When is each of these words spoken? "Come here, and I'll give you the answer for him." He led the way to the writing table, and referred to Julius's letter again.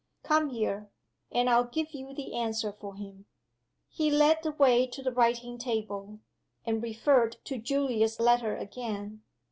"Come 0.23 0.49
here, 0.49 0.89
and 1.31 1.47
I'll 1.47 1.65
give 1.67 1.91
you 1.93 2.11
the 2.15 2.33
answer 2.33 2.71
for 2.71 2.95
him." 2.95 3.27
He 3.87 4.09
led 4.09 4.39
the 4.41 4.49
way 4.51 4.87
to 4.87 5.03
the 5.03 5.11
writing 5.11 5.59
table, 5.59 6.21
and 6.65 6.81
referred 6.81 7.37
to 7.43 7.59
Julius's 7.59 8.19
letter 8.19 8.55
again. 8.57 9.21